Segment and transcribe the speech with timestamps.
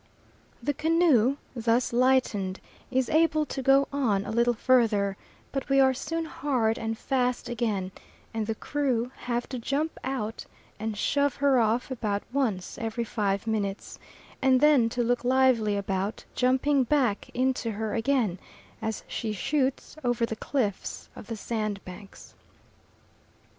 [0.63, 2.59] The canoe, thus lightened,
[2.89, 5.15] is able to go on a little further,
[5.51, 7.91] but we are soon hard and fast again,
[8.33, 10.47] and the crew have to jump out
[10.79, 13.99] and shove her off about once every five minutes,
[14.41, 18.39] and then to look lively about jumping back into her again,
[18.81, 22.33] as she shoots over the cliffs of the sandbanks.